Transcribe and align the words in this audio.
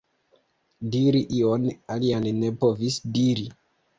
Diri 0.95 1.19
ion 1.41 1.67
alian 1.97 2.27
ne 2.39 2.51
povis 2.65 2.99
diri. 3.19 3.47